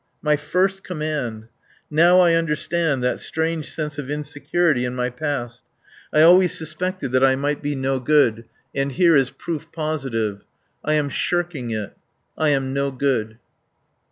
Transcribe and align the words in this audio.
My 0.23 0.35
first 0.35 0.83
command. 0.83 1.47
Now 1.91 2.21
I 2.21 2.33
understand 2.33 3.03
that 3.03 3.19
strange 3.19 3.69
sense 3.71 3.99
of 3.99 4.09
insecurity 4.09 4.83
in 4.83 4.95
my 4.95 5.11
past. 5.11 5.63
I 6.11 6.23
always 6.23 6.57
suspected 6.57 7.11
that 7.11 7.23
I 7.23 7.35
might 7.35 7.61
be 7.61 7.75
no 7.75 7.99
good. 7.99 8.45
And 8.73 8.93
here 8.93 9.15
is 9.15 9.29
proof 9.29 9.71
positive. 9.71 10.41
I 10.83 10.93
am 10.93 11.09
shirking 11.09 11.69
it. 11.69 11.95
I 12.35 12.49
am 12.49 12.73
no 12.73 12.89
good." 12.89 13.37